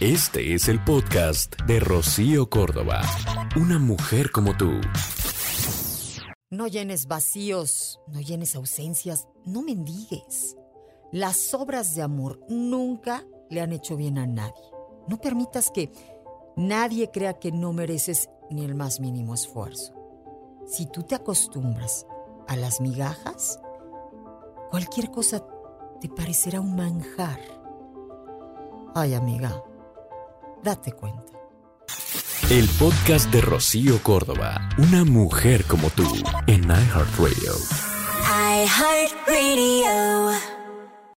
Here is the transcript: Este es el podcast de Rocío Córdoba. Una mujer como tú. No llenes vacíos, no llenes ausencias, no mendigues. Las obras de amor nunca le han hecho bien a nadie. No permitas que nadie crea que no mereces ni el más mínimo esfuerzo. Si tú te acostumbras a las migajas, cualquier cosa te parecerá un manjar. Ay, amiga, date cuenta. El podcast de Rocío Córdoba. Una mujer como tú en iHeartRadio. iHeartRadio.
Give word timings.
Este 0.00 0.54
es 0.54 0.68
el 0.68 0.78
podcast 0.84 1.60
de 1.62 1.80
Rocío 1.80 2.48
Córdoba. 2.48 3.00
Una 3.56 3.80
mujer 3.80 4.30
como 4.30 4.56
tú. 4.56 4.70
No 6.50 6.68
llenes 6.68 7.08
vacíos, 7.08 7.98
no 8.06 8.20
llenes 8.20 8.54
ausencias, 8.54 9.26
no 9.44 9.60
mendigues. 9.60 10.56
Las 11.10 11.52
obras 11.52 11.96
de 11.96 12.02
amor 12.02 12.38
nunca 12.48 13.26
le 13.50 13.60
han 13.60 13.72
hecho 13.72 13.96
bien 13.96 14.18
a 14.18 14.26
nadie. 14.28 14.70
No 15.08 15.20
permitas 15.20 15.72
que 15.72 15.90
nadie 16.56 17.10
crea 17.10 17.40
que 17.40 17.50
no 17.50 17.72
mereces 17.72 18.30
ni 18.50 18.64
el 18.64 18.76
más 18.76 19.00
mínimo 19.00 19.34
esfuerzo. 19.34 19.94
Si 20.64 20.86
tú 20.86 21.02
te 21.02 21.16
acostumbras 21.16 22.06
a 22.46 22.54
las 22.54 22.80
migajas, 22.80 23.58
cualquier 24.70 25.10
cosa 25.10 25.44
te 26.00 26.08
parecerá 26.08 26.60
un 26.60 26.76
manjar. 26.76 27.40
Ay, 28.94 29.14
amiga, 29.14 29.60
date 30.62 30.92
cuenta. 30.92 31.32
El 32.50 32.68
podcast 32.78 33.30
de 33.30 33.40
Rocío 33.40 34.02
Córdoba. 34.02 34.68
Una 34.78 35.04
mujer 35.04 35.64
como 35.64 35.90
tú 35.90 36.06
en 36.46 36.64
iHeartRadio. 36.64 37.52
iHeartRadio. 38.64 40.27